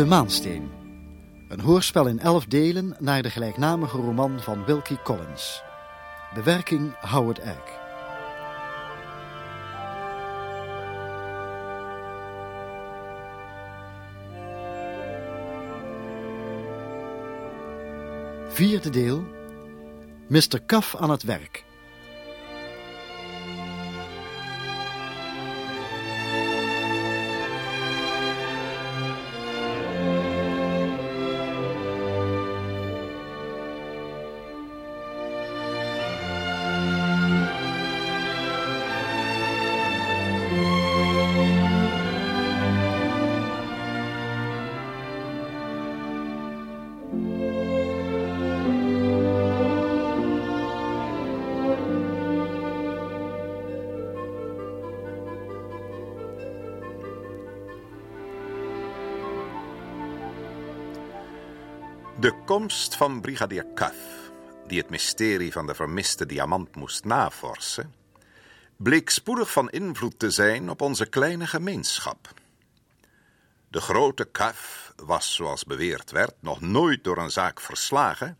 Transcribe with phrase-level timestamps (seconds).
[0.00, 0.70] De Maansteen.
[1.48, 5.62] Een hoorspel in elf delen naar de gelijknamige roman van Wilkie Collins.
[6.34, 7.78] Bewerking Howard Egg.
[18.48, 19.24] Vierde deel.
[20.28, 20.60] Mr.
[20.66, 21.64] Kaf aan het werk.
[62.50, 64.30] Komst van brigadier Cuff,
[64.66, 67.94] die het mysterie van de vermiste diamant moest navorsen,
[68.76, 72.32] bleek spoedig van invloed te zijn op onze kleine gemeenschap.
[73.68, 78.38] De grote Cuff was, zoals beweerd werd, nog nooit door een zaak verslagen,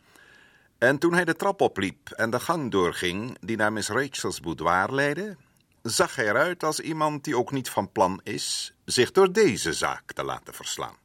[0.79, 4.93] en toen hij de trap opliep en de gang doorging die naar Miss Rachel's boudoir
[4.95, 5.37] leidde,
[5.83, 10.13] zag hij eruit als iemand die ook niet van plan is zich door deze zaak
[10.13, 11.00] te laten verslaan.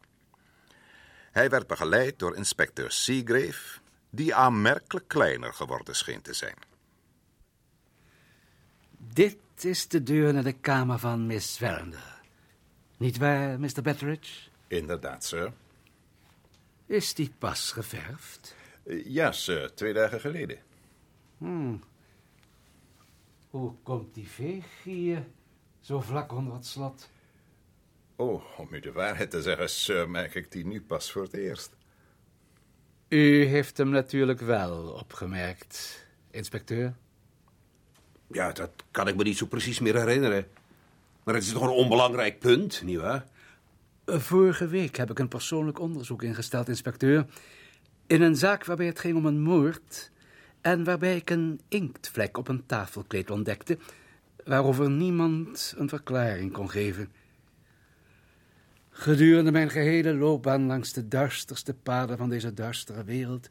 [1.35, 6.55] Hij werd begeleid door inspecteur Seagrave, die aanmerkelijk kleiner geworden scheen te zijn.
[8.97, 12.21] Dit is de deur naar de kamer van Miss Verinder.
[12.97, 13.81] Niet waar, Mr.
[13.81, 14.49] Betteridge?
[14.67, 15.53] Inderdaad, sir.
[16.85, 18.55] Is die pas geverfd?
[19.05, 20.57] Ja, sir, twee dagen geleden.
[21.37, 21.83] Hmm.
[23.49, 25.25] Hoe komt die veeg hier
[25.81, 27.09] zo vlak onder het slot?
[28.15, 31.33] Oh, om u de waarheid te zeggen, sir, merk ik die nu pas voor het
[31.33, 31.75] eerst.
[33.07, 36.93] U heeft hem natuurlijk wel opgemerkt, inspecteur.
[38.27, 40.47] Ja, dat kan ik me niet zo precies meer herinneren.
[41.23, 43.25] Maar het is toch een onbelangrijk punt, nietwaar?
[44.05, 47.25] Vorige week heb ik een persoonlijk onderzoek ingesteld, inspecteur.
[48.07, 50.11] In een zaak waarbij het ging om een moord...
[50.61, 53.77] en waarbij ik een inktvlek op een tafelkleed ontdekte...
[54.43, 57.11] waarover niemand een verklaring kon geven...
[58.97, 63.49] Gedurende mijn gehele loopbaan langs de duisterste paden van deze duistere wereld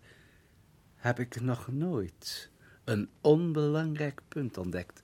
[0.94, 2.50] heb ik nog nooit
[2.84, 5.02] een onbelangrijk punt ontdekt.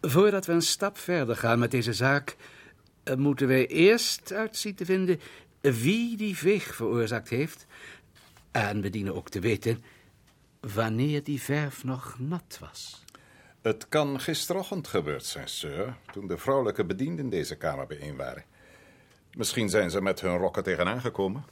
[0.00, 2.36] Voordat we een stap verder gaan met deze zaak,
[3.02, 5.20] eh, moeten wij eerst uitzien te vinden
[5.60, 7.66] wie die veeg veroorzaakt heeft.
[8.50, 9.84] En we dienen ook te weten
[10.60, 13.04] wanneer die verf nog nat was.
[13.62, 18.50] Het kan gisterochtend gebeurd zijn, sir, toen de vrouwelijke bedienden deze kamer bijeen waren.
[19.36, 21.44] Misschien zijn ze met hun rokken tegenaan gekomen.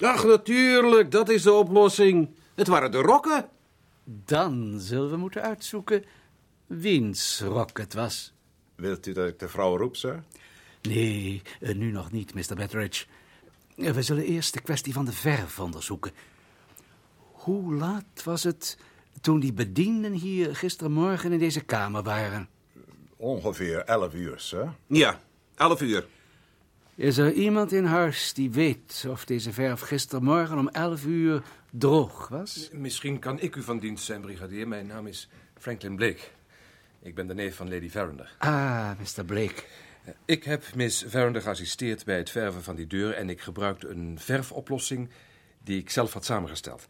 [0.00, 2.28] Ach, natuurlijk, dat is de oplossing.
[2.54, 3.48] Het waren de rokken.
[4.04, 6.04] Dan zullen we moeten uitzoeken
[6.66, 8.32] wiens rok het was.
[8.74, 10.22] Wilt u dat ik de vrouw roep, sir?
[10.82, 12.54] Nee, eh, nu nog niet, Mr.
[12.54, 13.06] Betteridge.
[13.76, 16.12] Eh, We zullen eerst de kwestie van de verf onderzoeken.
[17.32, 18.78] Hoe laat was het
[19.20, 22.48] toen die bedienden hier gistermorgen in deze kamer waren?
[23.16, 24.72] Ongeveer elf uur, sir.
[24.86, 25.20] Ja,
[25.54, 26.06] elf uur.
[26.98, 32.28] Is er iemand in huis die weet of deze verf gistermorgen om elf uur droog
[32.28, 32.70] was?
[32.72, 34.68] Misschien kan ik u van dienst zijn, brigadier.
[34.68, 36.20] Mijn naam is Franklin Blake.
[37.02, 38.34] Ik ben de neef van Lady Verinder.
[38.38, 39.24] Ah, Mr.
[39.24, 39.62] Blake.
[40.24, 43.14] Ik heb Miss Verinder geassisteerd bij het verven van die deur...
[43.14, 45.08] en ik gebruikte een verfoplossing
[45.64, 46.86] die ik zelf had samengesteld.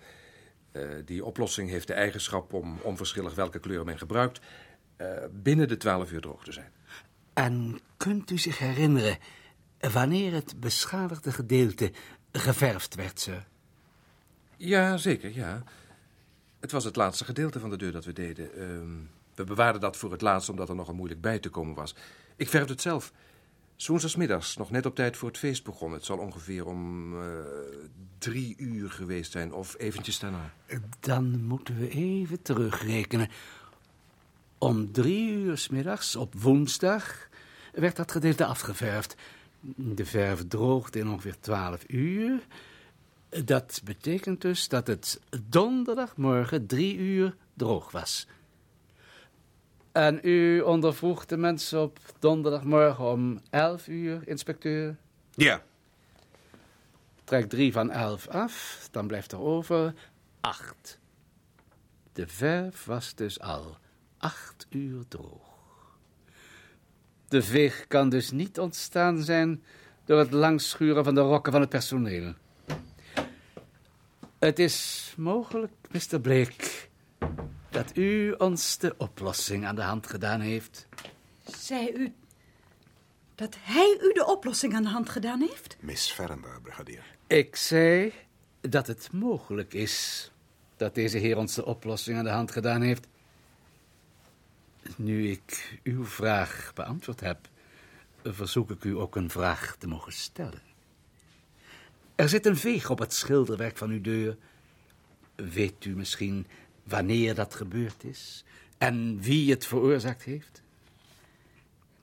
[0.73, 4.41] Eh, die oplossing heeft de eigenschap om, onverschillig welke kleur men gebruikt...
[4.97, 6.73] eh, binnen de twaalf uur droog te zijn.
[7.33, 9.19] En kunt u zich herinneren
[9.81, 11.93] wanneer het beschadigde gedeelte
[12.33, 13.47] geverfd werd, sir?
[14.57, 15.63] Ja, zeker, ja.
[16.61, 18.55] Het was het laatste gedeelte van de deur dat we deden.
[18.55, 18.97] Ehm,
[19.35, 21.95] we bewaarden dat voor het laatst omdat er nog een moeilijk bij te komen was.
[22.37, 23.13] Ik verfde het zelf.
[23.87, 25.93] Woensdagsmiddags, nog net op tijd voor het feest begon.
[25.93, 27.29] Het zal ongeveer om eh,
[28.19, 30.53] drie uur geweest zijn, of eventjes daarna.
[31.01, 33.29] Dan moeten we even terugrekenen.
[34.59, 37.29] Om drie uur 's middags op woensdag
[37.73, 39.17] werd dat gedeelte afgeverfd.
[39.61, 42.47] De verf droogde in ongeveer twaalf uur.
[43.45, 48.27] Dat betekent dus dat het donderdagmorgen drie uur droog was.
[49.93, 54.97] En u ondervroeg de mensen op donderdagmorgen om elf uur, inspecteur?
[55.35, 55.63] Ja,
[57.29, 59.95] Trek drie van elf af, dan blijft er over
[60.41, 60.99] acht.
[62.13, 63.77] De verf was dus al
[64.19, 65.48] acht uur droog.
[67.29, 69.63] De veeg kan dus niet ontstaan zijn
[70.05, 72.35] door het langschuren van de rokken van het personeel.
[74.39, 76.21] Het is mogelijk, Mr.
[76.21, 76.65] Blake,
[77.71, 80.87] dat u ons de oplossing aan de hand gedaan heeft.
[81.45, 82.13] Zei u
[83.35, 85.77] dat hij u de oplossing aan de hand gedaan heeft?
[85.81, 87.05] Miss Verender, brigadier.
[87.27, 88.13] Ik zei
[88.61, 90.31] dat het mogelijk is
[90.77, 93.07] dat deze heer ons de oplossing aan de hand gedaan heeft.
[94.97, 97.49] Nu ik uw vraag beantwoord heb,
[98.25, 100.63] verzoek ik u ook een vraag te mogen stellen.
[102.15, 104.37] Er zit een veeg op het schilderwerk van uw deur.
[105.35, 106.47] Weet u misschien
[106.83, 108.45] wanneer dat gebeurd is
[108.79, 110.63] en wie het veroorzaakt heeft?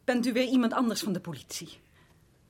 [0.03, 1.69] Bent u weer iemand anders van de politie?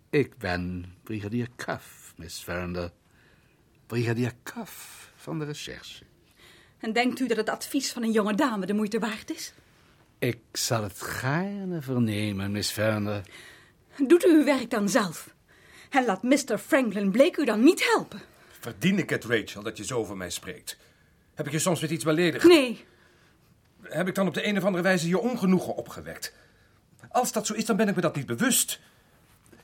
[0.10, 2.92] Ik ben brigadier Cuff, Miss Verinder.
[3.88, 6.04] Brigadier Cuff van de recherche.
[6.80, 9.54] En denkt u dat het advies van een jonge dame de moeite waard is?
[10.20, 13.22] Ik zal het gaarne vernemen, Miss Verinder.
[14.08, 15.34] Doet u uw werk dan zelf?
[15.90, 16.58] En laat Mr.
[16.58, 18.22] Franklin Blake u dan niet helpen?
[18.60, 20.78] Verdien ik het, Rachel, dat je zo over mij spreekt?
[21.34, 22.48] Heb ik je soms met iets beledigd?
[22.48, 22.86] Nee,
[23.82, 26.34] Heb ik dan op de een of andere wijze je ongenoegen opgewekt?
[27.10, 28.80] Als dat zo is, dan ben ik me dat niet bewust.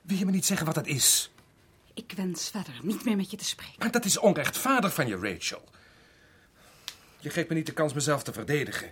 [0.01, 1.31] Wil je me niet zeggen wat dat is?
[1.93, 3.75] ik wens verder niet meer met je te spreken.
[3.79, 5.63] Maar dat is onrechtvaardig van je, Rachel.
[7.19, 8.91] Je geeft me niet de kans mezelf te verdedigen.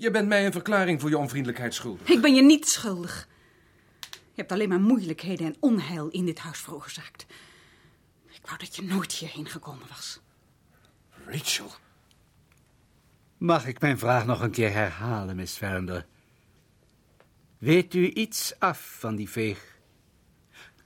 [0.00, 2.08] Je bent mij een verklaring voor je onvriendelijkheid schuldig.
[2.08, 3.28] Ik ben je niet schuldig.
[4.10, 7.26] Je hebt alleen maar moeilijkheden en onheil in dit huis veroorzaakt.
[8.30, 10.20] Ik wou dat je nooit hierheen gekomen was.
[11.26, 11.70] Rachel?
[13.36, 16.06] Mag ik mijn vraag nog een keer herhalen, Miss Verinder?
[17.58, 19.78] Weet u iets af van die veeg?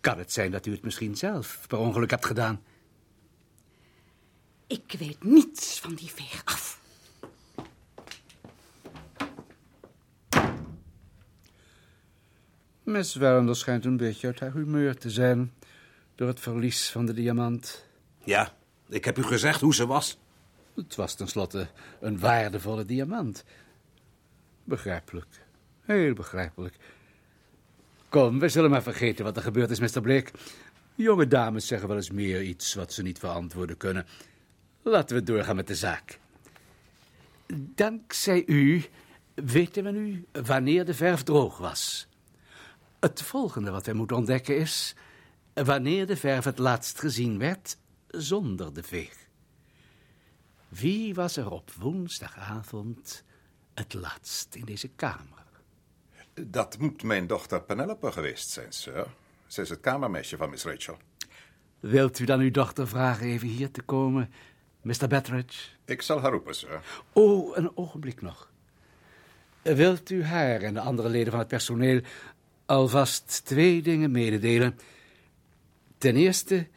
[0.00, 2.62] Kan het zijn dat u het misschien zelf per ongeluk hebt gedaan?
[4.66, 6.81] Ik weet niets van die veeg af.
[12.82, 15.52] Miss Verinder schijnt een beetje uit haar humeur te zijn...
[16.14, 17.84] door het verlies van de diamant.
[18.24, 18.52] Ja,
[18.88, 20.18] ik heb u gezegd hoe ze was.
[20.74, 21.68] Het was tenslotte
[22.00, 23.44] een waardevolle diamant.
[24.64, 25.44] Begrijpelijk.
[25.80, 26.76] Heel begrijpelijk.
[28.08, 30.00] Kom, we zullen maar vergeten wat er gebeurd is, Mr.
[30.00, 30.30] Blake.
[30.94, 34.06] Jonge dames zeggen wel eens meer iets wat ze niet verantwoorden kunnen.
[34.82, 36.18] Laten we doorgaan met de zaak.
[37.54, 38.84] Dankzij u
[39.34, 42.06] weten we nu wanneer de verf droog was.
[43.02, 44.94] Het volgende wat wij moeten ontdekken is...
[45.54, 47.76] wanneer de verf het laatst gezien werd
[48.08, 49.28] zonder de veeg.
[50.68, 53.24] Wie was er op woensdagavond
[53.74, 55.44] het laatst in deze kamer?
[56.34, 59.06] Dat moet mijn dochter Penelope geweest zijn, sir.
[59.46, 60.98] Ze is het kamermeisje van Miss Rachel.
[61.80, 64.32] Wilt u dan uw dochter vragen even hier te komen,
[64.82, 65.08] Mr.
[65.08, 65.68] Betteridge?
[65.84, 66.80] Ik zal haar roepen, sir.
[67.12, 68.50] Oh, een ogenblik nog.
[69.62, 72.00] Wilt u haar en de andere leden van het personeel
[72.72, 74.78] alvast twee dingen mededelen?
[75.98, 76.68] Ten eerste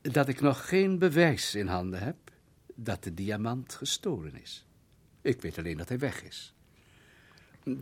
[0.00, 2.16] dat ik nog geen bewijs in handen heb
[2.74, 4.66] dat de diamant gestolen is.
[5.22, 6.54] Ik weet alleen dat hij weg is.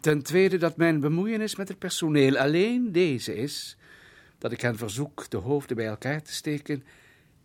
[0.00, 3.76] Ten tweede dat mijn bemoeienis met het personeel alleen deze is,
[4.38, 6.84] dat ik hen verzoek de hoofden bij elkaar te steken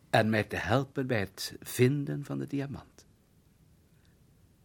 [0.10, 3.06] en mij te helpen bij het vinden van de diamant.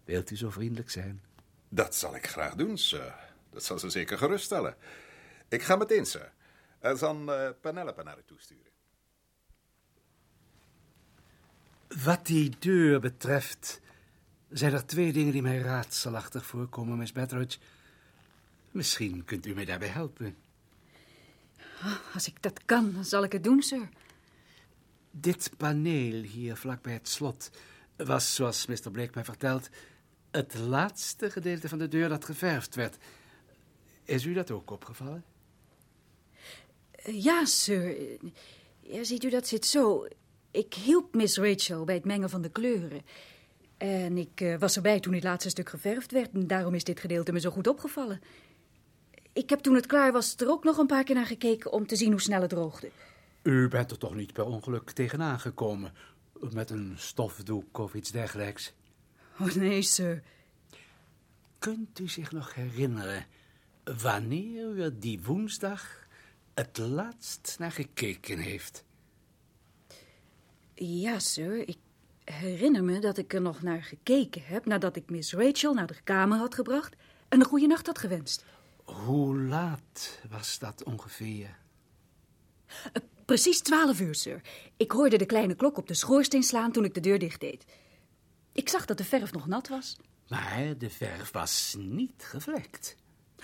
[0.04, 1.20] Wilt u zo vriendelijk zijn?
[1.68, 3.14] Dat zal ik graag doen, sir.
[3.50, 4.76] Dat zal ze zeker geruststellen.
[5.50, 6.32] Ik ga meteen, sir.
[6.78, 8.72] Er zal uh, Penelope naar u toesturen.
[12.04, 13.80] Wat die deur betreft,
[14.48, 17.58] zijn er twee dingen die mij raadselachtig voorkomen, Miss Betteridge.
[18.70, 20.36] Misschien kunt u mij daarbij helpen.
[22.14, 23.88] Als ik dat kan, dan zal ik het doen, sir.
[25.10, 27.50] Dit paneel hier vlakbij het slot
[27.96, 28.90] was, zoals Mr.
[28.90, 29.68] Blake mij vertelt,
[30.30, 32.96] het laatste gedeelte van de deur dat geverfd werd.
[34.04, 35.24] Is u dat ook opgevallen?
[37.04, 37.96] Ja, sir.
[38.80, 40.06] Ja, ziet u, dat zit zo.
[40.50, 43.02] Ik hielp Miss Rachel bij het mengen van de kleuren.
[43.76, 46.30] En ik uh, was erbij toen het laatste stuk geverfd werd.
[46.32, 48.20] En daarom is dit gedeelte me zo goed opgevallen.
[49.32, 51.86] Ik heb toen het klaar was er ook nog een paar keer naar gekeken om
[51.86, 52.90] te zien hoe snel het droogde.
[53.42, 55.92] U bent er toch niet per ongeluk tegenaan gekomen?
[56.52, 58.72] Met een stofdoek of iets dergelijks?
[59.40, 60.22] Oh nee, sir.
[61.58, 63.26] Kunt u zich nog herinneren
[64.02, 65.99] wanneer u er die woensdag
[66.60, 68.84] het laatst naar gekeken heeft?
[70.74, 71.68] Ja, sir.
[71.68, 71.78] Ik
[72.24, 76.00] herinner me dat ik er nog naar gekeken heb nadat ik Miss Rachel naar de
[76.04, 76.96] kamer had gebracht
[77.28, 78.44] en een goede nacht had gewenst.
[78.84, 81.58] Hoe laat was dat ongeveer?
[82.68, 84.40] Uh, precies twaalf uur, sir.
[84.76, 87.64] Ik hoorde de kleine klok op de schoorsteen slaan toen ik de deur dicht deed.
[88.52, 89.96] Ik zag dat de verf nog nat was.
[90.28, 92.96] Maar de verf was niet gevlekt.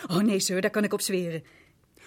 [0.06, 1.44] Oh nee, sir, daar kan ik op zweren.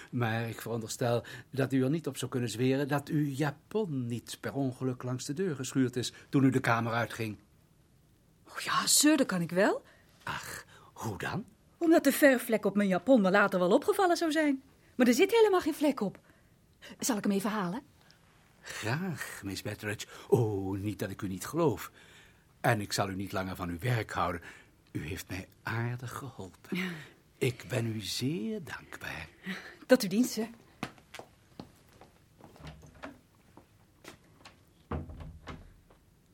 [0.10, 4.38] Maar ik veronderstel dat u er niet op zou kunnen zweren dat uw japon niet
[4.40, 7.38] per ongeluk langs de deur geschuurd is toen u de kamer uitging.
[8.48, 9.84] Oh ja, dat kan ik wel.
[10.24, 11.46] Ach, hoe dan?
[11.78, 14.62] Omdat de verfvlek op mijn japon me later wel opgevallen zou zijn.
[14.96, 16.20] Maar er zit helemaal geen vlek op.
[17.00, 17.82] Zal ik hem even halen?
[18.62, 20.08] Graag, Miss Betteridge.
[20.28, 21.92] Oh, niet dat ik u niet geloof.
[22.62, 24.42] En ik zal u niet langer van uw werk houden.
[24.92, 26.78] U heeft mij aardig geholpen.
[27.38, 29.28] Ik ben u zeer dankbaar.
[29.90, 30.48] Tot uw dienst, sir.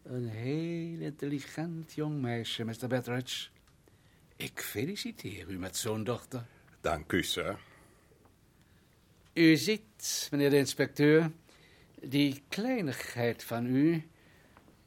[0.04, 2.88] Een heel intelligent jong meisje, Mr.
[2.88, 3.48] Betteridge.
[4.36, 6.46] Ik feliciteer u met zo'n dochter.
[6.82, 7.58] Dank u, sir.
[9.34, 11.32] U ziet, meneer de inspecteur,
[12.02, 14.04] die kleinigheid van u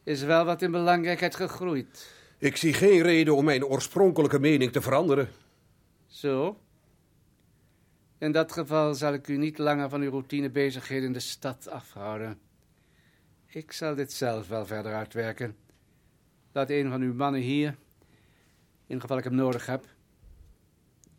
[0.02, 2.12] is wel wat in belangrijkheid gegroeid.
[2.38, 5.28] Ik zie geen reden om mijn oorspronkelijke mening te veranderen.
[6.06, 6.56] Zo?
[8.18, 12.38] In dat geval zal ik u niet langer van uw routinebezigheden in de stad afhouden.
[13.46, 15.56] Ik zal dit zelf wel verder uitwerken.
[16.52, 17.76] Laat een van uw mannen hier,
[18.87, 19.84] in geval ik hem nodig heb.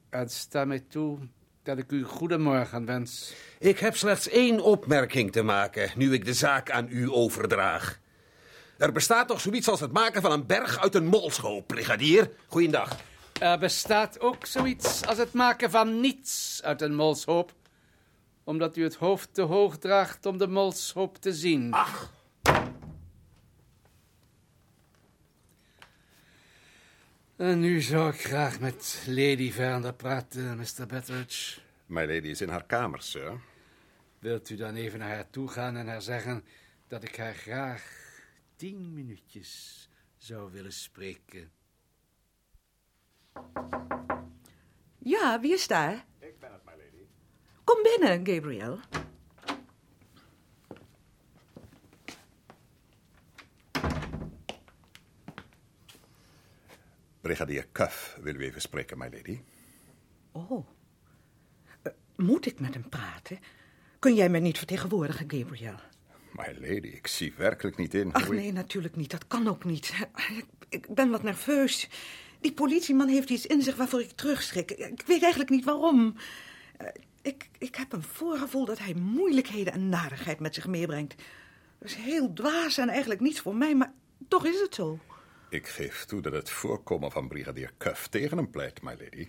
[0.10, 1.20] En sta mij toe
[1.64, 3.34] dat ik u goedemorgen wens.
[3.60, 8.00] Ik heb slechts één opmerking te maken, nu ik de zaak aan u overdraag.
[8.78, 12.32] Er bestaat toch zoiets als het maken van een berg uit een molschoop, brigadier?
[12.48, 12.98] Goeiedag.
[13.40, 17.54] Er bestaat ook zoiets als het maken van niets uit een molshoop.
[18.44, 21.74] Omdat u het hoofd te hoog draagt om de molshoop te zien.
[21.74, 22.12] Ach,
[27.40, 30.86] En nu zou ik graag met Lady Veranda praten, Mr.
[30.88, 31.60] Betteridge.
[31.86, 33.40] My lady is in haar kamer, sir.
[34.20, 36.44] Wilt u dan even naar haar toe gaan en haar zeggen
[36.88, 37.84] dat ik haar graag
[38.56, 41.52] tien minuutjes zou willen spreken?
[44.98, 46.06] Ja, wie is daar?
[46.20, 47.06] Ik ben het, my lady.
[47.64, 48.80] Kom binnen, Gabriel.
[57.22, 59.40] Brigadier Cuff wil u even spreken, my lady.
[60.32, 60.68] Oh.
[61.82, 63.40] Eh, moet ik met hem praten?
[64.00, 65.76] Kun jij mij niet vertegenwoordigen, Gabriel?
[66.32, 69.12] My lady, ik zie werkelijk niet in Ach hoe ik- nee, natuurlijk niet.
[69.12, 69.94] Dat kan ook niet.
[70.38, 71.90] Ik, ik ben wat nerveus.
[72.42, 74.72] Die politieman heeft iets in zich waarvoor ik terugschrik.
[74.72, 76.16] Ik weet eigenlijk niet waarom.
[76.78, 76.88] Eh,
[77.22, 81.16] Ik, ik heb een voorgevoel dat hij moeilijkheden en narigheid met zich meebrengt.
[81.80, 83.94] Dat is heel dwaas en eigenlijk niets voor mij, maar
[84.28, 85.00] toch is het zo.
[85.50, 89.28] Ik geef toe dat het voorkomen van brigadier Cuff tegen hem pleit, my lady.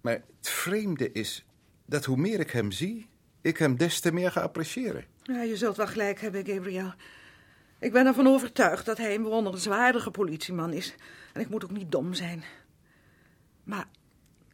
[0.00, 1.44] Maar het vreemde is
[1.86, 3.08] dat hoe meer ik hem zie,
[3.40, 5.04] ik hem des te meer ga appreciëren.
[5.22, 6.92] Ja, je zult wel gelijk hebben, Gabriel.
[7.82, 10.94] Ik ben ervan overtuigd dat hij een bewonderenswaardige politieman is.
[11.32, 12.44] En ik moet ook niet dom zijn.
[13.64, 13.88] Maar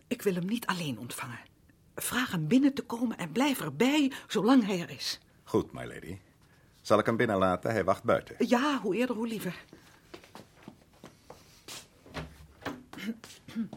[0.06, 1.38] ik wil hem niet alleen ontvangen.
[1.94, 5.20] Vraag hem binnen te komen en blijf erbij zolang hij er is.
[5.44, 6.18] Goed, my lady.
[6.80, 7.70] Zal ik hem binnenlaten?
[7.70, 8.34] Hij wacht buiten.
[8.38, 9.64] Ja, hoe eerder, hoe liever.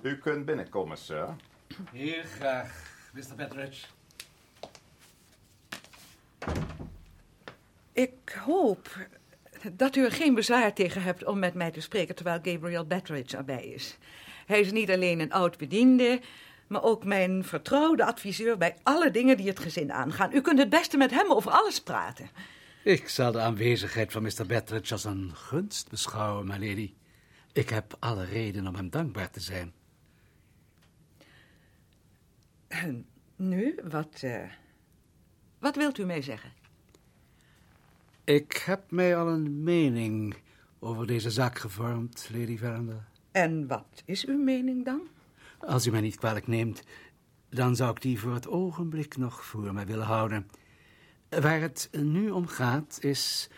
[0.01, 1.36] U kunt binnenkomen, sir.
[1.91, 3.36] Heel graag, Mr.
[3.36, 3.86] Betteridge.
[7.93, 8.89] Ik hoop
[9.74, 13.38] dat u er geen bezwaar tegen hebt om met mij te spreken terwijl Gabriel Betteridge
[13.38, 13.98] erbij is.
[14.46, 16.22] Hij is niet alleen een oud bediende,
[16.68, 20.34] maar ook mijn vertrouwde adviseur bij alle dingen die het gezin aangaan.
[20.34, 22.30] U kunt het beste met hem over alles praten.
[22.84, 24.46] Ik zal de aanwezigheid van Mr.
[24.48, 26.94] Betteridge als een gunst beschouwen, my lady.
[27.53, 29.74] Ik heb alle reden om hem dankbaar te zijn.
[32.68, 34.44] En nu, wat, eh,
[35.60, 36.51] wat wilt u mij zeggen?
[38.31, 40.35] Ik heb mij al een mening
[40.79, 43.07] over deze zaak gevormd, Lady Veranda.
[43.31, 45.01] En wat is uw mening dan?
[45.59, 46.83] Als u mij niet kwalijk neemt,
[47.50, 50.50] dan zou ik die voor het ogenblik nog voor mij willen houden.
[51.29, 53.50] Waar het nu om gaat, is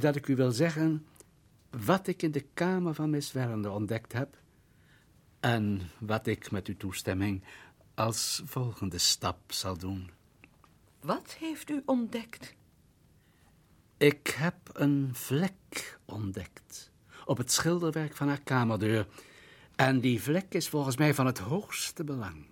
[0.00, 1.06] dat ik u wil zeggen
[1.70, 4.38] wat ik in de kamer van Miss Veranda ontdekt heb
[5.40, 7.42] en wat ik met uw toestemming
[7.94, 10.10] als volgende stap zal doen.
[11.00, 12.54] Wat heeft u ontdekt?
[13.98, 16.90] Ik heb een vlek ontdekt
[17.24, 19.06] op het schilderwerk van haar kamerdeur.
[19.76, 22.46] En die vlek is volgens mij van het hoogste belang.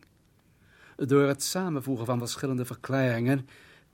[0.97, 3.49] Door het samenvoegen van verschillende verklaringen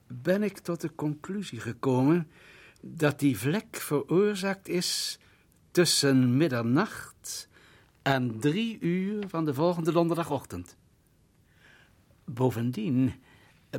[0.07, 2.30] ben ik tot de conclusie gekomen
[2.80, 5.19] dat die vlek veroorzaakt is
[5.71, 7.49] tussen middernacht
[8.02, 10.76] en drie uur van de volgende donderdagochtend.
[12.25, 13.12] Bovendien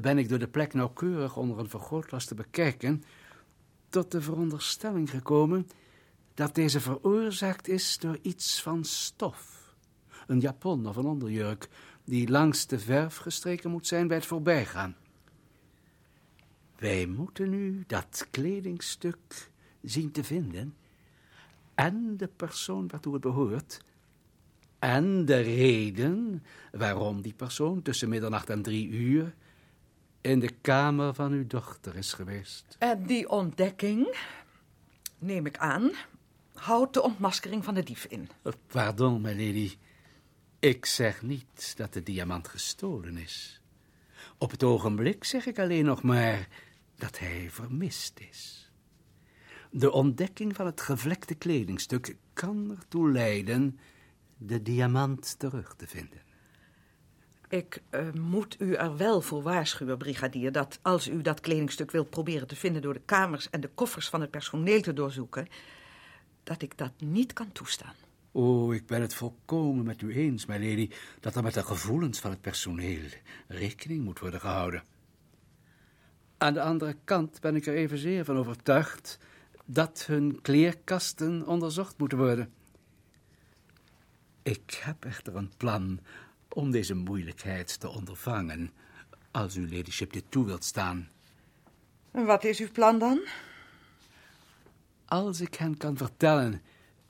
[0.02, 3.04] ben ik door de plek nauwkeurig onder een vergrootglas te bekijken
[3.92, 5.68] tot de veronderstelling gekomen
[6.34, 9.74] dat deze veroorzaakt is door iets van stof.
[10.28, 11.70] Een japon of een onderjurk
[12.04, 14.96] die langs de verf gestreken moet zijn bij het voorbijgaan.
[16.78, 20.76] Wij moeten nu dat kledingstuk zien te vinden
[21.76, 23.84] en de persoon waartoe het behoort
[24.80, 29.36] en de reden waarom die persoon tussen middernacht en drie uur
[30.22, 32.76] in de kamer van uw dochter is geweest.
[32.80, 34.18] En die ontdekking,
[35.18, 35.92] neem ik aan,
[36.54, 38.30] houdt de ontmaskering van de dief in.
[38.68, 39.78] Pardon, my lady.
[40.60, 43.62] Ik zeg niet dat de diamant gestolen is.
[44.38, 46.48] Op het ogenblik zeg ik alleen nog maar
[46.96, 48.72] dat hij vermist is.
[49.72, 53.80] De ontdekking van het gevlekte kledingstuk kan ertoe leiden
[54.38, 56.31] de diamant terug te vinden.
[57.52, 62.10] Ik uh, moet u er wel voor waarschuwen, brigadier, dat als u dat kledingstuk wilt
[62.10, 65.48] proberen te vinden door de kamers en de koffers van het personeel te doorzoeken,
[66.44, 67.94] dat ik dat niet kan toestaan.
[68.32, 70.90] Oh, ik ben het volkomen met u eens, my lady,
[71.20, 73.10] dat er met de gevoelens van het personeel
[73.48, 74.84] rekening moet worden gehouden.
[76.38, 79.20] Aan de andere kant ben ik er evenzeer van overtuigd
[79.66, 82.54] dat hun kleerkasten onderzocht moeten worden.
[84.44, 86.00] Ik heb echter een plan
[86.54, 88.72] om deze moeilijkheid te ondervangen,
[89.32, 91.10] als uw ladyship dit toe wilt staan.
[92.12, 93.22] En wat is uw plan dan?
[95.06, 96.62] Als ik hen kan vertellen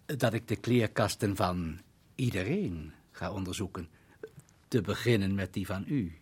[0.06, 1.80] dat ik de kleerkasten van
[2.16, 3.90] iedereen ga onderzoeken,
[4.68, 6.18] te beginnen met die van u,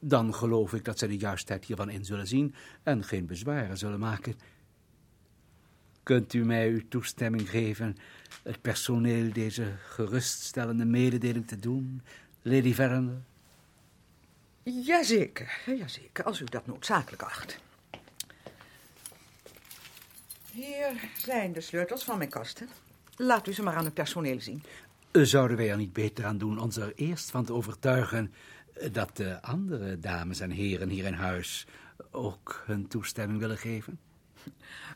[0.00, 3.98] dan geloof ik dat zij de juistheid hiervan in zullen zien en geen bezwaren zullen
[3.98, 4.34] maken.
[6.10, 7.96] Kunt u mij uw toestemming geven
[8.42, 12.02] het personeel deze geruststellende mededeling te doen,
[12.42, 13.22] Lady Veranda?
[14.62, 17.58] Jazeker, jazeker, als u dat noodzakelijk acht.
[20.52, 22.68] Hier zijn de sleutels van mijn kasten.
[23.16, 24.62] Laat u ze maar aan het personeel zien.
[25.12, 28.32] Zouden wij er niet beter aan doen ons er eerst van te overtuigen
[28.92, 31.66] dat de andere dames en heren hier in huis
[32.10, 33.98] ook hun toestemming willen geven?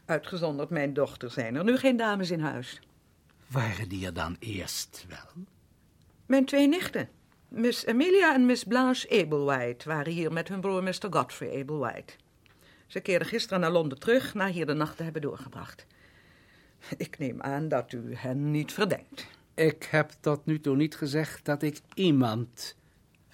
[0.05, 2.81] Uitgezonderd mijn dochter zijn er nu geen dames in huis.
[3.47, 5.45] Waren die er dan eerst wel?
[6.27, 7.09] Mijn twee nichten.
[7.49, 11.07] Miss Amelia en Miss Blanche Ablewhite waren hier met hun broer Mr.
[11.11, 12.13] Godfrey Ablewhite.
[12.87, 15.87] Ze keerden gisteren naar Londen terug na hier de nacht te hebben doorgebracht.
[16.97, 19.27] Ik neem aan dat u hen niet verdenkt.
[19.55, 22.77] Ik heb tot nu toe niet gezegd dat ik iemand,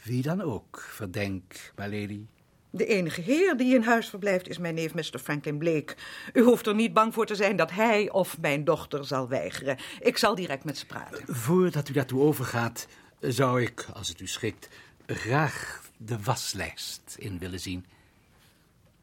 [0.04, 2.26] wie dan ook, verdenk, my lady.
[2.70, 5.18] De enige heer die in huis verblijft is mijn neef Mr.
[5.22, 5.94] Franklin Blake.
[6.32, 9.76] U hoeft er niet bang voor te zijn dat hij of mijn dochter zal weigeren.
[10.00, 11.34] Ik zal direct met ze praten.
[11.34, 12.86] Voordat u daartoe overgaat,
[13.20, 14.68] zou ik, als het u schikt,
[15.06, 17.86] graag de waslijst in willen zien.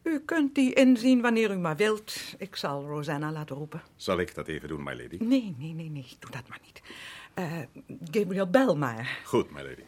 [0.03, 2.35] U kunt die inzien wanneer u maar wilt.
[2.37, 3.81] Ik zal Rosanna laten roepen.
[3.95, 5.17] Zal ik dat even doen, my lady?
[5.19, 6.07] Nee, nee, nee, nee.
[6.19, 6.81] Doe dat maar niet.
[7.39, 7.57] Uh,
[8.11, 9.19] Gabriel, bel maar.
[9.23, 9.83] Goed, my lady.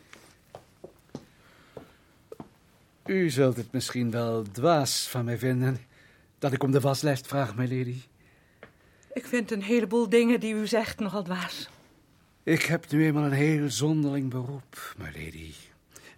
[3.09, 5.77] U zult het misschien wel dwaas van mij vinden
[6.39, 8.01] dat ik om de waslijst vraag, my lady.
[9.13, 11.69] Ik vind een heleboel dingen die u zegt nogal dwaas.
[12.43, 15.53] Ik heb nu eenmaal een heel zonderling beroep, my lady.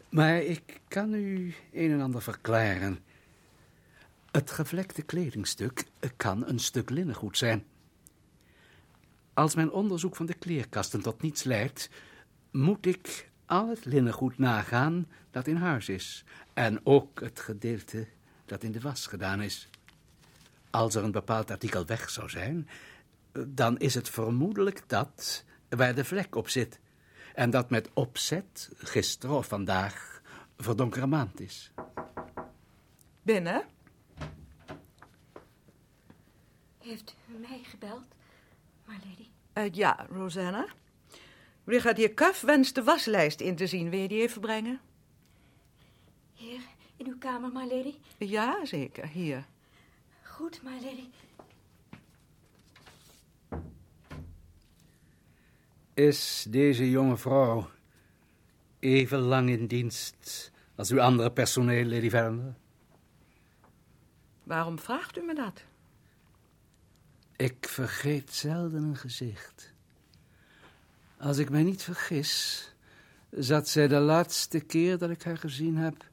[0.10, 3.00] Maar ik kan u een en ander verklaren.
[4.32, 5.84] Het gevlekte kledingstuk
[6.18, 7.66] kan een stuk linnengoed zijn.
[9.34, 11.90] Als mijn onderzoek van de kleerkasten tot niets leidt,
[12.52, 16.24] moet ik al het linnengoed nagaan dat in huis is.
[16.62, 18.08] En ook het gedeelte
[18.46, 19.70] dat in de was gedaan is.
[20.70, 22.70] Als er een bepaald artikel weg zou zijn,
[23.48, 26.80] dan is het vermoedelijk dat waar de vlek op zit.
[27.34, 30.22] En dat met opzet, gisteren of vandaag,
[30.58, 31.72] verdonkere maand is.
[33.22, 33.64] Binnen?
[36.78, 38.06] Heeft u mij gebeld,
[38.86, 39.28] my lady?
[39.54, 40.68] Uh, ja, Rosanna.
[41.64, 43.90] Brigadier Cuff wenst de waslijst in te zien.
[43.90, 44.80] Wil je die even brengen?
[46.42, 46.62] Hier,
[46.98, 47.96] in uw kamer, my lady?
[48.18, 49.08] Ja, zeker.
[49.08, 49.46] Hier.
[50.24, 51.10] Goed, my lady.
[55.94, 57.70] Is deze jonge vrouw
[58.80, 62.56] even lang in dienst als uw andere personeel, Lady Veranda?
[64.44, 65.64] Waarom vraagt u me dat?
[67.36, 69.74] Ik vergeet zelden een gezicht.
[71.18, 72.66] Als ik mij niet vergis,
[73.30, 76.10] zat zij de laatste keer dat ik haar gezien heb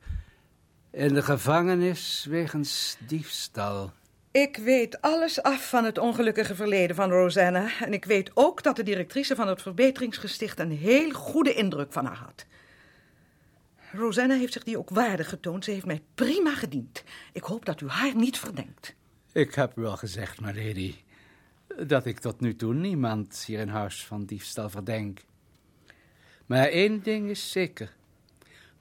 [0.98, 3.92] in de gevangenis wegens diefstal.
[4.30, 7.70] Ik weet alles af van het ongelukkige verleden van Rosanna.
[7.80, 12.04] En ik weet ook dat de directrice van het Verbeteringsgesticht een heel goede indruk van
[12.04, 12.46] haar had.
[13.92, 15.64] Rosanna heeft zich die ook waardig getoond.
[15.64, 17.04] Ze heeft mij prima gediend.
[17.32, 18.94] Ik hoop dat u haar niet verdenkt.
[19.32, 20.94] Ik heb u al gezegd, my lady,
[21.86, 25.20] dat ik tot nu toe niemand hier in huis van diefstal verdenk.
[26.46, 27.96] Maar één ding is zeker.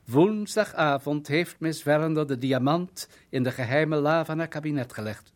[0.07, 5.33] Woensdagavond heeft Miss Wellender de diamant in de geheime la van haar kabinet gelegd.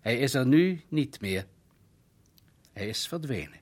[0.00, 1.46] Hij is er nu niet meer.
[2.72, 3.60] Hij is verdwenen.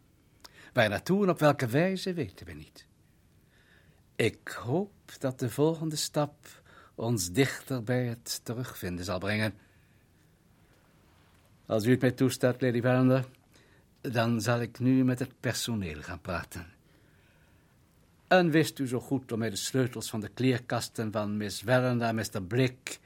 [0.73, 2.87] Waar naartoe en op welke wijze weten we niet.
[4.15, 6.63] Ik hoop dat de volgende stap
[6.95, 9.55] ons dichter bij het terugvinden zal brengen.
[11.67, 13.25] Als u het mij toestaat, Lady Wellender,
[14.01, 16.76] dan zal ik nu met het personeel gaan praten.
[18.29, 22.09] En wist u zo goed om mij de sleutels van de kleerkasten van Miss Wellender
[22.09, 22.43] en Mr.
[22.43, 22.99] Blick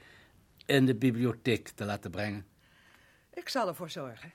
[0.65, 2.45] in de bibliotheek te laten brengen?
[3.33, 4.33] Ik zal ervoor zorgen.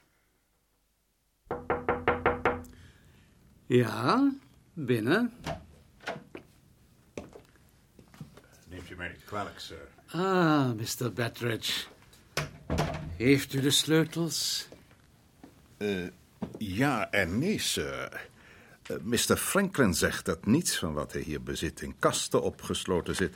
[3.67, 4.33] Ja,
[4.73, 5.33] binnen.
[8.69, 9.89] Neemt u mij niet kwalijk, sir.
[10.07, 11.13] Ah, Mr.
[11.13, 11.87] Bettridge.
[13.17, 14.69] Heeft u de sleutels?
[15.79, 16.09] Uh,
[16.59, 18.29] ja en nee, sir.
[18.91, 19.37] Uh, Mr.
[19.37, 23.35] Franklin zegt dat niets van wat hij hier bezit in kasten opgesloten zit.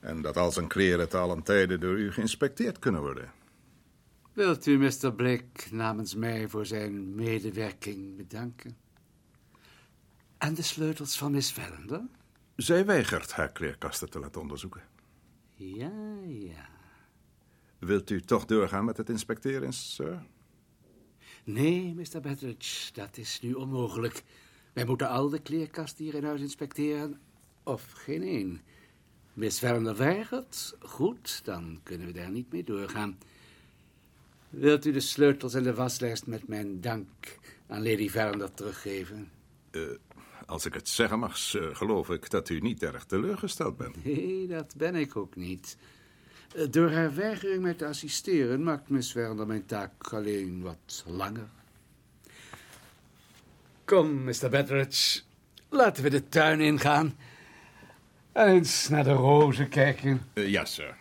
[0.00, 3.32] En dat al zijn kleren te allen tijden door u geïnspecteerd kunnen worden.
[4.32, 5.12] Wilt u Mr.
[5.12, 8.76] Blake namens mij voor zijn medewerking bedanken?
[10.38, 12.02] En de sleutels van Miss Vellender?
[12.56, 14.82] Zij weigert haar kleerkasten te laten onderzoeken.
[15.54, 15.92] Ja,
[16.26, 16.68] ja.
[17.78, 20.22] Wilt u toch doorgaan met het inspecteren, sir?
[21.44, 22.20] Nee, Mr.
[22.20, 24.22] Bettridge, dat is nu onmogelijk.
[24.78, 27.18] Wij moeten al de kleerkasten hier in huis inspecteren,
[27.62, 28.60] of geen één.
[29.32, 33.18] Miss Werner weigert, goed, dan kunnen we daar niet mee doorgaan.
[34.50, 39.30] Wilt u de sleutels en de waslijst met mijn dank aan Lady Werner teruggeven?
[39.70, 39.82] Uh,
[40.46, 41.38] als ik het zeggen mag,
[41.72, 44.04] geloof ik dat u niet erg teleurgesteld bent.
[44.04, 45.76] Nee, dat ben ik ook niet.
[46.54, 51.48] Eh, door haar weigering mij te assisteren maakt Miss Werner mijn taak alleen wat langer.
[53.88, 54.48] Kom, Mr.
[54.50, 55.20] Bettridge,
[55.68, 57.16] laten we de tuin ingaan.
[58.32, 60.22] En eens naar de rozen kijken.
[60.34, 60.96] Uh, ja, sir.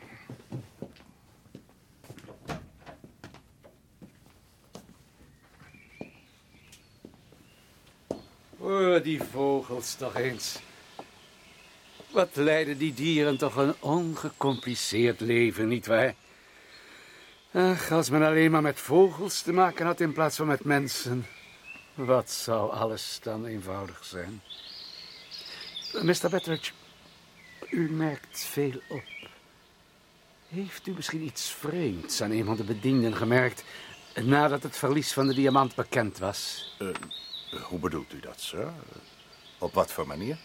[8.58, 10.60] Oh, die vogels toch eens.
[12.12, 16.14] Wat leiden die dieren toch een ongecompliceerd leven, nietwaar?
[17.52, 21.26] Ach, als men alleen maar met vogels te maken had in plaats van met mensen.
[21.98, 24.42] Wat zou alles dan eenvoudig zijn?
[26.02, 26.30] Mr.
[26.30, 26.72] Bettridge,
[27.70, 29.04] u merkt veel op.
[30.48, 33.64] Heeft u misschien iets vreemds aan een van de bedienden gemerkt...
[34.16, 36.72] nadat het verlies van de diamant bekend was?
[36.80, 36.90] Uh,
[37.62, 38.72] hoe bedoelt u dat, sir?
[39.58, 40.38] Op wat voor manier?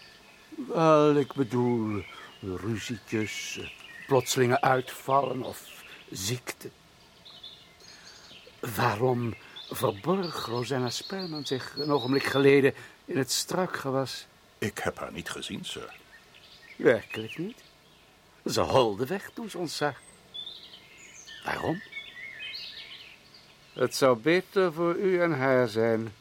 [0.67, 2.03] Wel, ik bedoel
[2.39, 3.59] ruzietjes,
[4.07, 6.69] plotselinge uitvallen of ziekte.
[8.59, 9.33] Waarom
[9.75, 12.73] verborg Rosanna Sperman zich een ogenblik geleden
[13.05, 14.27] in het struikgewas?
[14.57, 15.93] Ik heb haar niet gezien, sir.
[16.75, 17.57] Werkelijk niet?
[18.45, 20.01] Ze holde weg toen ze ons zag.
[21.45, 21.81] Waarom?
[23.73, 26.13] Het zou beter voor u en haar zijn...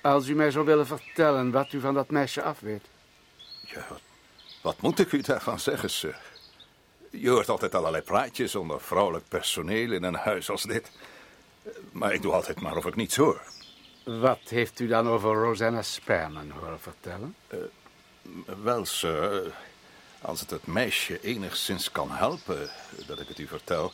[0.00, 2.84] als u mij zou willen vertellen wat u van dat meisje af weet.
[3.60, 4.00] Ja, wat,
[4.60, 6.16] wat moet ik u daarvan zeggen, sir?
[7.10, 10.90] Je hoort altijd allerlei praatjes onder vrouwelijk personeel in een huis als dit.
[11.92, 13.40] Maar ik doe altijd maar of ik niets hoor.
[14.04, 17.34] Wat heeft u dan over Rosanna Sperman horen vertellen?
[17.48, 17.58] Uh,
[18.62, 19.52] wel, sir,
[20.20, 22.70] als het het meisje enigszins kan helpen
[23.06, 23.92] dat ik het u vertel...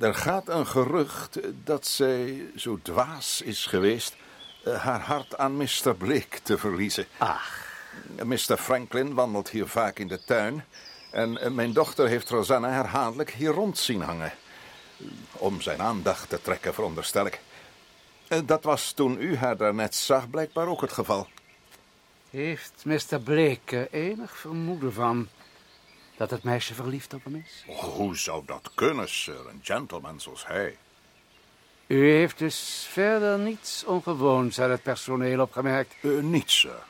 [0.00, 4.16] Er gaat een gerucht dat zij zo dwaas is geweest...
[4.66, 5.94] Uh, haar hart aan Mr.
[5.98, 7.06] Blake te verliezen.
[7.18, 7.64] Ach.
[8.22, 8.56] Mr.
[8.56, 10.64] Franklin wandelt hier vaak in de tuin...
[11.10, 14.32] en mijn dochter heeft Rosanna herhaaldelijk hier rond zien hangen...
[15.32, 17.40] Om zijn aandacht te trekken, veronderstel ik.
[18.44, 21.28] Dat was toen u haar daarnet zag blijkbaar ook het geval.
[22.30, 23.20] Heeft Mr.
[23.24, 25.28] Blake enig vermoeden van
[26.16, 27.64] dat het meisje verliefd op hem is?
[27.66, 29.48] Oh, hoe zou dat kunnen, sir?
[29.48, 30.76] Een gentleman zoals hij.
[31.86, 35.94] U heeft dus verder niets ongewoons uit het personeel opgemerkt?
[36.00, 36.82] Uh, niets, sir.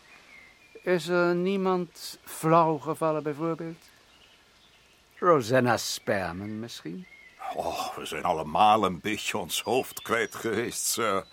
[0.83, 3.83] Is er niemand flauw gevallen, bijvoorbeeld?
[5.19, 7.07] Rosanna Sperman misschien?
[7.55, 11.27] Oh, we zijn allemaal een beetje ons hoofd kwijt geweest, sir.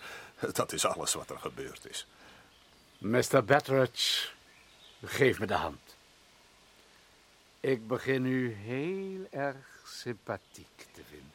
[0.52, 2.06] Dat is alles wat er gebeurd is.
[2.98, 3.44] Mr.
[3.44, 4.28] Bettridge,
[5.02, 5.96] geef me de hand.
[7.60, 11.32] Ik begin u heel erg sympathiek te vinden.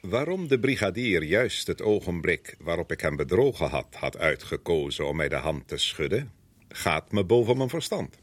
[0.00, 5.28] Waarom de brigadier juist het ogenblik waarop ik hem bedrogen had, had uitgekozen om mij
[5.28, 6.32] de hand te schudden,
[6.68, 8.18] gaat me boven mijn verstand.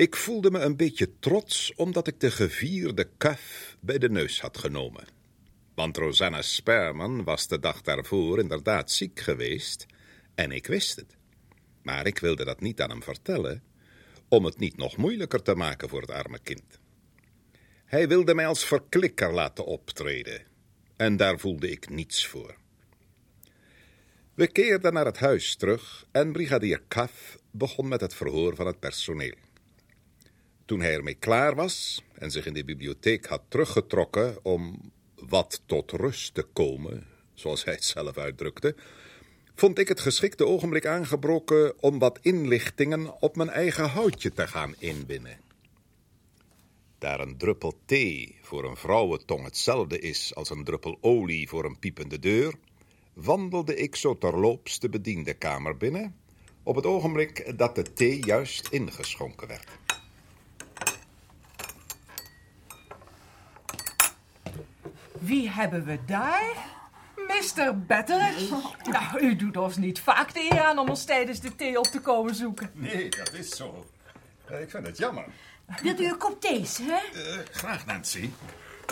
[0.00, 4.58] Ik voelde me een beetje trots omdat ik de gevierde kuf bij de neus had
[4.58, 5.04] genomen.
[5.74, 9.86] Want Rosanna Sperman was de dag daarvoor inderdaad ziek geweest
[10.34, 11.16] en ik wist het.
[11.82, 13.62] Maar ik wilde dat niet aan hem vertellen,
[14.28, 16.78] om het niet nog moeilijker te maken voor het arme kind.
[17.84, 20.42] Hij wilde mij als verklikker laten optreden,
[20.96, 22.56] en daar voelde ik niets voor.
[24.34, 28.78] We keerden naar het huis terug en brigadier Kath begon met het verhoor van het
[28.78, 29.48] personeel.
[30.70, 35.90] Toen hij ermee klaar was en zich in de bibliotheek had teruggetrokken om wat tot
[35.90, 38.74] rust te komen, zoals hij het zelf uitdrukte,
[39.54, 44.74] vond ik het geschikte ogenblik aangebroken om wat inlichtingen op mijn eigen houtje te gaan
[44.78, 45.40] inwinnen.
[46.98, 51.78] Daar een druppel thee voor een vrouwentong hetzelfde is als een druppel olie voor een
[51.78, 52.54] piepende deur,
[53.14, 56.16] wandelde ik zo terloops de bediendenkamer binnen,
[56.62, 59.79] op het ogenblik dat de thee juist ingeschonken werd.
[65.20, 66.52] Wie hebben we daar?
[67.16, 67.78] Mr.
[67.86, 68.56] Betteridge?
[68.90, 71.86] Nou, u doet ons niet vaak de eer aan om ons tijdens de thee op
[71.86, 72.70] te komen zoeken.
[72.74, 73.86] Nee, dat is zo.
[74.46, 75.24] Eh, Ik vind het jammer.
[75.82, 77.20] Wilt u een kop thee, hè?
[77.20, 78.30] Eh, graag, Nancy.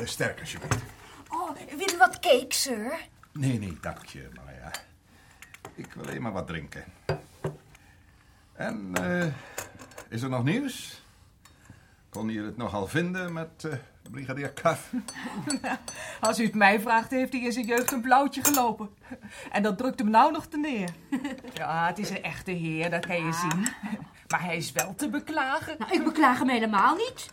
[0.01, 0.83] Uh, sterk alsjeblieft.
[1.29, 2.99] Oh, wil u wat cake, sir?
[3.33, 4.71] Nee, nee, dank je, Maria.
[5.75, 6.85] Ik wil alleen maar wat drinken.
[8.53, 9.27] En, eh,
[10.09, 11.03] is er nog nieuws?
[12.11, 13.73] Kon je het nogal vinden met eh,
[14.11, 14.93] brigadier Kaff?
[16.21, 18.91] Als u het mij vraagt, heeft hij in zijn jeugd een blauwtje gelopen.
[19.51, 20.89] En dat drukt hem nou nog te neer.
[21.55, 23.69] Ja, het is een echte heer, dat kan je zien.
[24.31, 25.75] Maar hij is wel te beklagen.
[25.79, 27.31] Nou, ik beklaag hem helemaal niet.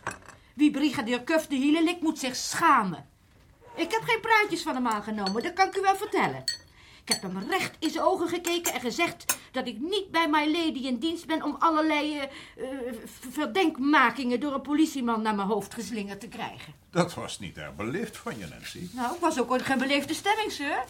[0.54, 3.04] Wie brigadier Kuf de hielen likt, moet zich schamen.
[3.74, 6.44] Ik heb geen praatjes van hem aangenomen, dat kan ik u wel vertellen.
[7.04, 10.52] Ik heb hem recht in zijn ogen gekeken en gezegd dat ik niet bij my
[10.52, 12.64] lady in dienst ben om allerlei eh,
[13.30, 16.72] verdenkmakingen door een politieman naar mijn hoofd geslingerd te krijgen.
[16.90, 18.88] Dat was niet erg beleefd van je, Nancy.
[18.92, 20.84] Nou, ik was ook in geen beleefde stemming, sir.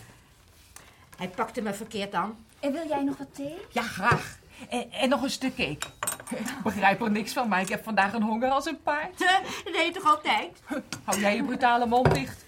[1.17, 2.47] Hij pakte me verkeerd aan.
[2.61, 3.57] En wil jij nog wat thee?
[3.73, 4.39] Ja, graag.
[4.69, 5.87] En, en nog een stuk cake.
[6.31, 9.25] Ik begrijp er niks van, maar ik heb vandaag een honger als een paard.
[9.73, 10.63] Nee, toch altijd?
[11.05, 12.45] Hou jij je brutale mond dicht.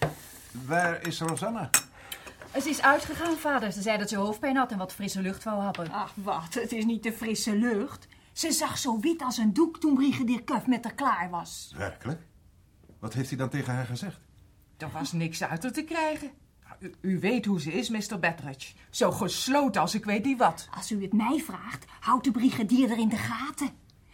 [0.51, 1.69] Waar is Rosanna?
[2.53, 3.71] Ze is uitgegaan, vader.
[3.71, 5.91] Ze zei dat ze hoofdpijn had en wat frisse lucht wou happen.
[5.91, 8.07] Ach, wat, het is niet de frisse lucht.
[8.33, 11.73] Ze zag zo wit als een doek toen brigadier Kuf met haar klaar was.
[11.77, 12.21] Werkelijk?
[12.99, 14.19] Wat heeft hij dan tegen haar gezegd?
[14.77, 16.31] Er was niks uit haar te krijgen.
[16.79, 18.19] U, u weet hoe ze is, Mr.
[18.19, 18.73] Betteridge.
[18.89, 20.67] Zo gesloten als ik weet niet wat.
[20.75, 23.69] Als u het mij vraagt, houdt de brigadier er in de gaten.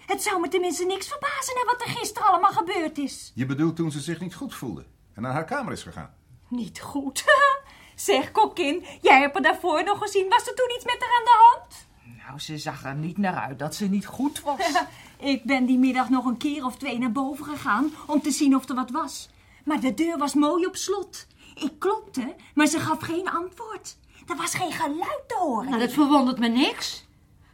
[0.05, 3.31] Het zou me tenminste niks verbazen naar wat er gisteren allemaal gebeurd is.
[3.35, 6.13] Je bedoelt toen ze zich niet goed voelde en naar haar kamer is gegaan?
[6.47, 7.23] Niet goed.
[7.95, 10.29] zeg, kokkin, jij hebt haar daarvoor nog gezien.
[10.29, 11.85] Was er toen iets met haar aan de hand?
[12.27, 14.59] Nou, ze zag er niet naar uit dat ze niet goed was.
[15.19, 18.55] Ik ben die middag nog een keer of twee naar boven gegaan om te zien
[18.55, 19.29] of er wat was.
[19.65, 21.27] Maar de deur was mooi op slot.
[21.55, 23.97] Ik klopte, maar ze gaf geen antwoord.
[24.27, 25.69] Er was geen geluid te horen.
[25.69, 27.05] Nou, dat verwondert me niks.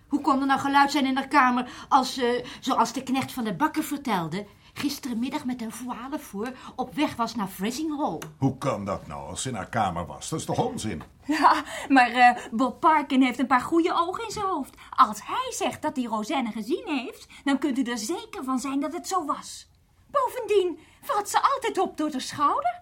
[0.07, 3.43] Hoe kon er nou geluid zijn in haar kamer als, eh, zoals de knecht van
[3.43, 8.19] de bakker vertelde, gisterenmiddag met een voile voor op weg was naar Frissing Hall?
[8.37, 10.29] Hoe kan dat nou als ze in haar kamer was?
[10.29, 11.03] Dat is toch onzin?
[11.25, 14.75] Ja, maar eh, Bob Parkin heeft een paar goede ogen in zijn hoofd.
[14.95, 18.79] Als hij zegt dat hij Rosanne gezien heeft, dan kunt u er zeker van zijn
[18.79, 19.69] dat het zo was.
[20.11, 22.81] Bovendien valt ze altijd op door de schouder.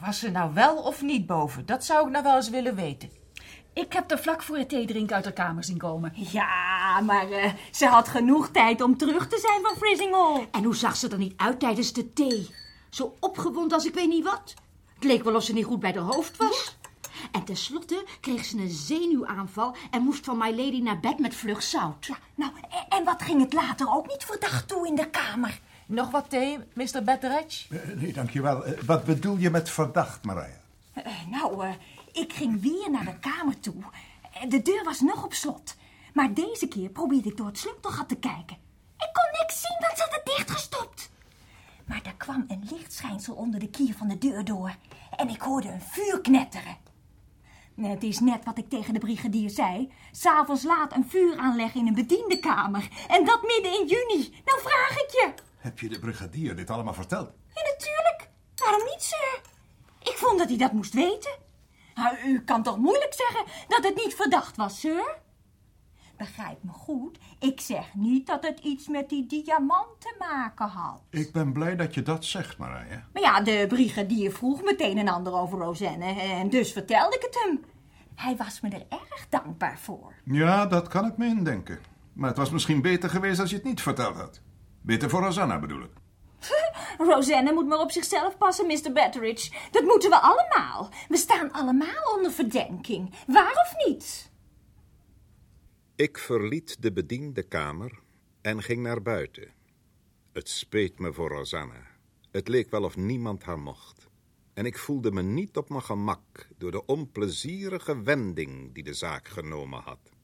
[0.00, 1.66] Was ze nou wel of niet boven?
[1.66, 3.10] Dat zou ik nou wel eens willen weten.
[3.76, 6.12] Ik heb er vlak voor het theedrinken uit haar kamer zien komen.
[6.14, 10.48] Ja, maar eh, ze had genoeg tijd om terug te zijn van Frissing Hall.
[10.50, 12.50] En hoe zag ze er niet uit tijdens de thee?
[12.90, 14.54] Zo opgewond als ik weet niet wat.
[14.94, 16.76] Het leek wel of ze niet goed bij de hoofd was.
[17.32, 21.62] En tenslotte kreeg ze een zenuwaanval en moest van My Lady naar bed met vlug
[21.62, 22.06] zout.
[22.06, 25.60] Ja, nou, en, en wat ging het later ook niet verdacht toe in de kamer?
[25.86, 27.02] Nog wat thee, Mr.
[27.04, 27.78] Betteridge?
[27.78, 28.64] Eh, nee, dankjewel.
[28.64, 30.60] Eh, wat bedoel je met verdacht, Maria?
[31.30, 31.70] Nou, eh,
[32.16, 33.82] ik ging weer naar de kamer toe.
[34.48, 35.76] De deur was nog op slot.
[36.12, 38.56] Maar deze keer probeerde ik door het sleutelgat te kijken.
[38.98, 41.10] Ik kon niks zien, want ze had het dichtgestopt.
[41.86, 44.76] Maar er kwam een lichtschijnsel onder de kier van de deur door.
[45.16, 46.76] En ik hoorde een vuur knetteren.
[47.80, 49.92] Het is net wat ik tegen de brigadier zei.
[50.10, 52.88] S'avonds laat een vuur aanleggen in een bediendenkamer.
[53.08, 54.42] En dat midden in juni.
[54.44, 55.34] Nou vraag ik je.
[55.56, 57.30] Heb je de brigadier dit allemaal verteld?
[57.54, 58.28] Ja, natuurlijk.
[58.56, 59.40] Waarom niet, sir?
[60.02, 61.44] Ik vond dat hij dat moest weten.
[61.96, 65.18] Nou, u kan toch moeilijk zeggen dat het niet verdacht was, sir?
[66.16, 67.18] Begrijp me goed.
[67.38, 71.02] Ik zeg niet dat het iets met die diamant te maken had.
[71.10, 73.06] Ik ben blij dat je dat zegt, Maria.
[73.12, 77.42] Maar ja, de brigadier vroeg meteen een ander over Rosanne en dus vertelde ik het
[77.44, 77.64] hem.
[78.14, 80.14] Hij was me er erg dankbaar voor.
[80.24, 81.78] Ja, dat kan ik me indenken.
[82.12, 84.40] Maar het was misschien beter geweest als je het niet verteld had.
[84.80, 85.92] Beter voor Rosanna bedoel ik.
[87.08, 88.92] Rosanne moet maar op zichzelf passen, Mr.
[88.92, 89.52] Betteridge.
[89.70, 90.90] Dat moeten we allemaal.
[91.08, 93.14] We staan allemaal onder verdenking.
[93.26, 94.30] Waar of niet?
[95.96, 97.98] Ik verliet de bediendenkamer
[98.40, 99.52] en ging naar buiten.
[100.32, 101.86] Het speet me voor Rosanna.
[102.30, 104.08] Het leek wel of niemand haar mocht.
[104.54, 109.28] En ik voelde me niet op mijn gemak door de onplezierige wending die de zaak
[109.28, 110.15] genomen had.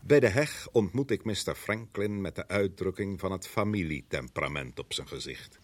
[0.00, 1.54] Bij de heg ontmoet ik Mr.
[1.54, 5.58] Franklin met de uitdrukking van het familietemperament op zijn gezicht.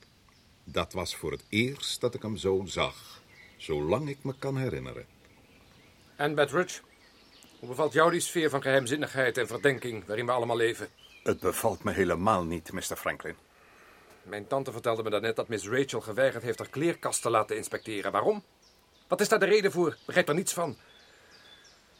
[0.64, 3.22] Dat was voor het eerst dat ik hem zo zag,
[3.56, 5.06] zolang ik me kan herinneren.
[6.16, 6.80] En Betteridge?
[7.58, 10.88] Hoe bevalt jou die sfeer van geheimzinnigheid en verdenking waarin we allemaal leven?
[11.22, 12.96] Het bevalt me helemaal niet, Mr.
[12.96, 13.34] Franklin.
[14.22, 18.12] Mijn tante vertelde me daarnet dat Miss Rachel geweigerd heeft haar kleerkast te laten inspecteren.
[18.12, 18.42] Waarom?
[19.08, 19.96] Wat is daar de reden voor?
[20.06, 20.76] Begrijp er niets van.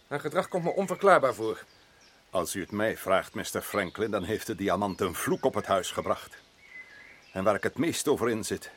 [0.07, 1.65] Haar gedrag komt me onverklaarbaar voor.
[2.35, 3.61] Als u het mij vraagt, Mr.
[3.61, 6.37] Franklin, dan heeft de diamant een vloek op het huis gebracht.
[7.33, 8.71] En waar ik het meest over in zit,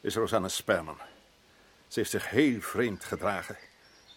[0.00, 0.98] is Rosanna Sperman.
[1.88, 3.56] Ze heeft zich heel vreemd gedragen.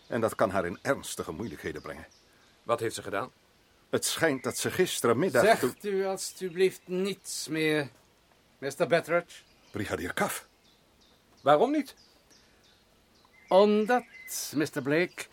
[0.08, 2.08] En dat kan haar in ernstige moeilijkheden brengen.
[2.64, 3.32] Wat heeft ze gedaan?
[3.90, 5.44] Het schijnt dat ze gisterenmiddag...
[5.44, 7.90] Zegt u alstublieft niets meer,
[8.58, 8.88] Mr.
[8.88, 9.42] Betteridge?
[9.72, 10.48] Brigadier Kaf.
[11.42, 11.96] Waarom niet?
[13.48, 14.04] Omdat,
[14.56, 14.82] Mr.
[14.82, 15.26] Blake,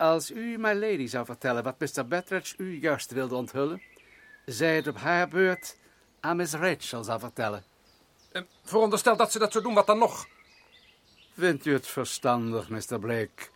[0.00, 2.06] als u my lady zou vertellen wat Mr.
[2.06, 3.82] Betteridge u juist wilde onthullen,
[4.44, 5.76] zij het op haar beurt
[6.20, 7.64] aan Miss Rachel zou vertellen.
[8.32, 10.26] En veronderstel dat ze dat zou doen, wat dan nog?
[11.36, 12.98] Vindt u het verstandig, Mr.
[12.98, 13.48] Blake,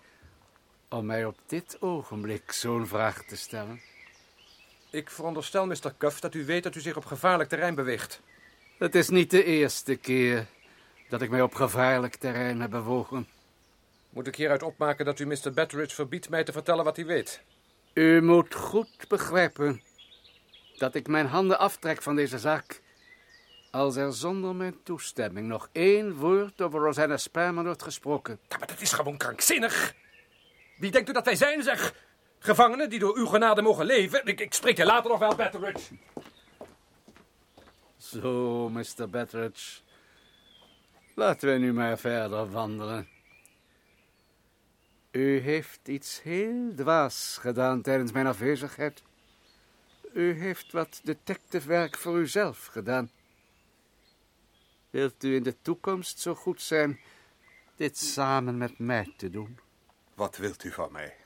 [0.88, 3.80] om mij op dit ogenblik zo'n vraag te stellen?
[4.90, 5.94] Ik veronderstel, Mr.
[5.98, 8.20] Cuff, dat u weet dat u zich op gevaarlijk terrein beweegt.
[8.78, 10.46] Het is niet de eerste keer
[11.08, 13.28] dat ik mij op gevaarlijk terrein heb bewogen.
[14.14, 15.52] Moet ik hieruit opmaken dat u Mr.
[15.54, 17.42] Betteridge verbiedt mij te vertellen wat hij weet?
[17.94, 19.82] U moet goed begrijpen
[20.76, 22.80] dat ik mijn handen aftrek van deze zaak...
[23.70, 28.38] als er zonder mijn toestemming nog één woord over Rosanna Sperman wordt gesproken.
[28.48, 29.94] Ja, maar dat is gewoon krankzinnig.
[30.78, 31.94] Wie denkt u dat wij zijn, zeg?
[32.38, 34.26] Gevangenen die door uw genade mogen leven?
[34.26, 35.94] Ik, ik spreek je later nog wel, Betteridge.
[37.96, 39.10] Zo, Mr.
[39.10, 39.80] Betteridge.
[41.14, 43.13] Laten we nu maar verder wandelen.
[45.14, 49.02] U heeft iets heel dwaas gedaan tijdens mijn afwezigheid.
[50.12, 53.10] U heeft wat detectivewerk voor uzelf gedaan.
[54.90, 57.00] Wilt u in de toekomst zo goed zijn
[57.76, 59.58] dit samen met mij te doen?
[60.14, 61.16] Wat wilt u van mij?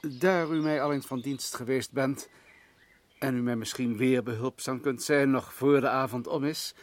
[0.00, 2.28] Daar u mij al eens van dienst geweest bent...
[3.18, 6.74] en u mij misschien weer behulpzaam kunt zijn nog voor de avond om is...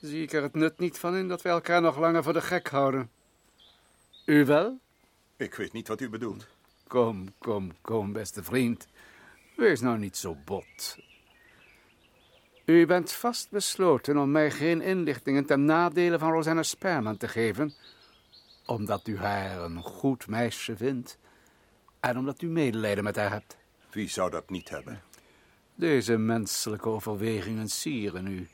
[0.00, 2.42] zie ik er het nut niet van in dat wij elkaar nog langer voor de
[2.42, 3.10] gek houden.
[4.24, 4.80] U wel?
[5.36, 6.46] Ik weet niet wat u bedoelt.
[6.86, 8.86] Kom, kom, kom, beste vriend.
[9.56, 10.98] Wees nou niet zo bot.
[12.64, 17.74] U bent vast besloten om mij geen inlichtingen ten nadele van Rosanna Sperman te geven,
[18.66, 21.18] omdat u haar een goed meisje vindt
[22.00, 23.56] en omdat u medelijden met haar hebt.
[23.90, 25.02] Wie zou dat niet hebben?
[25.74, 28.48] Deze menselijke overwegingen sieren u,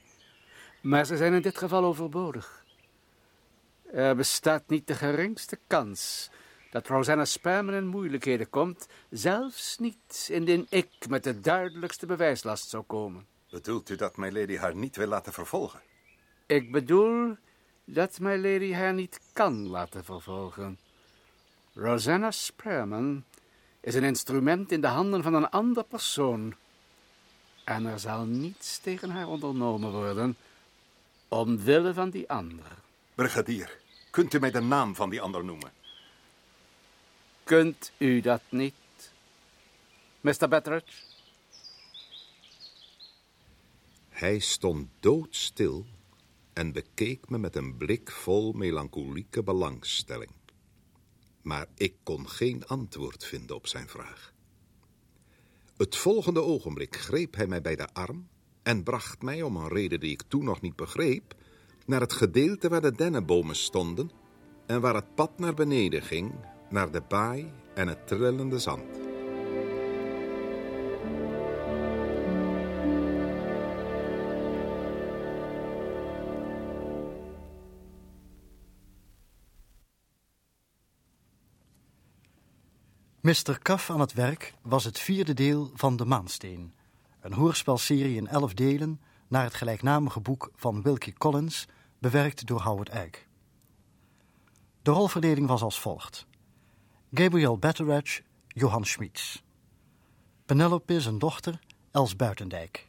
[0.80, 2.59] maar ze zijn in dit geval overbodig.
[3.92, 6.30] Er bestaat niet de geringste kans
[6.70, 12.82] dat Rosanna Sperman in moeilijkheden komt, zelfs niet indien ik met de duidelijkste bewijslast zou
[12.82, 13.26] komen.
[13.50, 15.80] Bedoelt u dat mijn lady haar niet wil laten vervolgen?
[16.46, 17.36] Ik bedoel
[17.84, 20.78] dat mijn lady haar niet kan laten vervolgen.
[21.74, 23.24] Rosanna Sperman
[23.80, 26.54] is een instrument in de handen van een ander persoon.
[27.64, 30.36] En er zal niets tegen haar ondernomen worden,
[31.28, 32.66] omwille van die ander.
[33.14, 33.79] Brigadier,
[34.10, 35.72] kunt u mij de naam van die ander noemen?
[37.44, 38.74] Kunt u dat niet,
[40.20, 40.48] Mr.
[40.48, 40.92] Betteridge?
[44.08, 45.86] Hij stond doodstil
[46.52, 50.30] en bekeek me met een blik vol melancholieke belangstelling.
[51.42, 54.32] Maar ik kon geen antwoord vinden op zijn vraag.
[55.76, 58.28] Het volgende ogenblik greep hij mij bij de arm
[58.62, 61.34] en bracht mij, om een reden die ik toen nog niet begreep,
[61.86, 64.10] naar het gedeelte waar de dennenbomen stonden
[64.66, 66.32] en waar het pad naar beneden ging,
[66.68, 69.08] naar de baai en het trillende zand.
[83.20, 83.58] Mr.
[83.62, 86.72] Kaf aan het werk was het vierde deel van De Maansteen.
[87.20, 89.00] Een hoorspelserie in elf delen
[89.30, 91.66] naar het gelijknamige boek van Wilkie Collins,
[91.98, 93.26] bewerkt door Howard Egg.
[94.82, 96.26] De rolverdeling was als volgt.
[97.12, 99.42] Gabriel Betteridge, Johan Schmitz.
[100.46, 101.60] Penelope zijn dochter,
[101.90, 102.88] Els Buitendijk.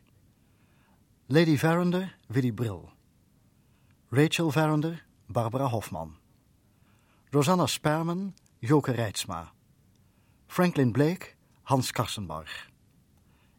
[1.26, 2.82] Lady Verinder, Willy Brill.
[4.10, 6.16] Rachel Verinder, Barbara Hofman.
[7.30, 9.52] Rosanna Sperman, Joke Reitsma.
[10.48, 11.28] Franklin Blake,
[11.62, 12.70] Hans Karsenbarg.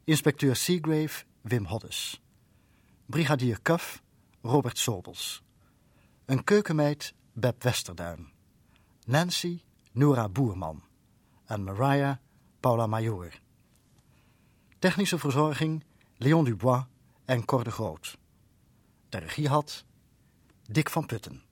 [0.05, 2.22] Inspecteur Seagrave, Wim Hoddes.
[3.07, 4.03] Brigadier Cuff,
[4.43, 5.43] Robert Sobels.
[6.25, 8.29] Een keukenmeid, Beb Westerduin.
[9.07, 10.83] Nancy, Nora Boerman.
[11.47, 12.17] En Mariah,
[12.61, 13.41] Paula Major.
[14.79, 15.85] Technische verzorging,
[16.17, 16.85] Leon Dubois
[17.25, 18.19] en Cor de Groot.
[19.09, 19.85] De regie had
[20.71, 21.43] Dick van Putten.